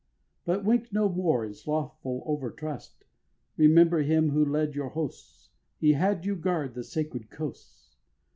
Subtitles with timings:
[0.45, 3.05] But wink no more in slothful overtrust.
[3.55, 7.97] Remember him who led your hosts; He bad you guard the sacred coasts.